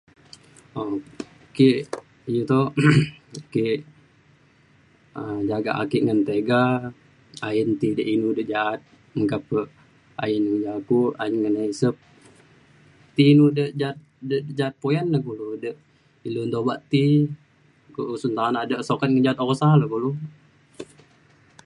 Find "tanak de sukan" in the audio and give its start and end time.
18.37-19.11